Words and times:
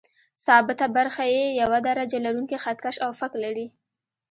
ثابته 0.45 0.85
برخه 0.97 1.23
یې 1.35 1.45
یو 1.61 1.69
درجه 1.87 2.17
لرونکی 2.25 2.57
خط 2.63 2.77
کش 2.85 2.95
او 3.05 3.11
فک 3.19 3.31
لري. 3.43 3.67